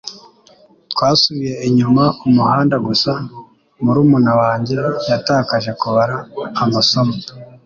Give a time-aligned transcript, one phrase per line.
[0.91, 3.11] Twasubije inyuma umuhanda gusa
[3.83, 4.75] murumuna wanjye
[5.11, 6.17] yatakaje kubara
[6.63, 7.15] amasomo